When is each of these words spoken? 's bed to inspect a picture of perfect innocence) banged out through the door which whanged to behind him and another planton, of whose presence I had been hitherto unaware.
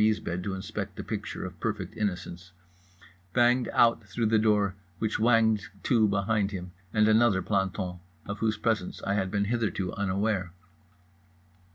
's 0.00 0.20
bed 0.20 0.42
to 0.42 0.54
inspect 0.54 0.98
a 0.98 1.04
picture 1.04 1.44
of 1.44 1.60
perfect 1.60 1.94
innocence) 1.98 2.52
banged 3.34 3.68
out 3.74 4.02
through 4.08 4.24
the 4.24 4.38
door 4.38 4.74
which 4.98 5.18
whanged 5.18 5.64
to 5.82 6.08
behind 6.08 6.50
him 6.50 6.72
and 6.94 7.08
another 7.08 7.42
planton, 7.42 7.98
of 8.24 8.38
whose 8.38 8.56
presence 8.56 9.02
I 9.02 9.12
had 9.12 9.30
been 9.30 9.44
hitherto 9.44 9.92
unaware. 9.92 10.54